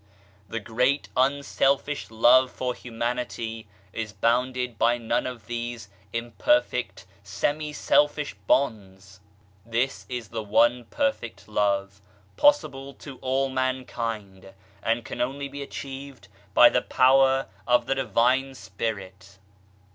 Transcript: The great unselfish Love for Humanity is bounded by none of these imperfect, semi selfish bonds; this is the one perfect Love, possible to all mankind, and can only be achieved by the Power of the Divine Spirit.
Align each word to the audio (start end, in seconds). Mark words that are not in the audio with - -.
The 0.49 0.59
great 0.59 1.09
unselfish 1.15 2.09
Love 2.09 2.49
for 2.49 2.73
Humanity 2.73 3.67
is 3.93 4.13
bounded 4.13 4.79
by 4.79 4.97
none 4.97 5.27
of 5.27 5.45
these 5.45 5.89
imperfect, 6.11 7.05
semi 7.21 7.71
selfish 7.71 8.33
bonds; 8.47 9.19
this 9.63 10.07
is 10.09 10.29
the 10.29 10.41
one 10.41 10.85
perfect 10.85 11.47
Love, 11.47 12.01
possible 12.35 12.95
to 12.95 13.19
all 13.19 13.47
mankind, 13.49 14.55
and 14.81 15.05
can 15.05 15.21
only 15.21 15.47
be 15.47 15.61
achieved 15.61 16.29
by 16.55 16.67
the 16.67 16.81
Power 16.81 17.45
of 17.67 17.85
the 17.85 17.93
Divine 17.93 18.55
Spirit. 18.55 19.37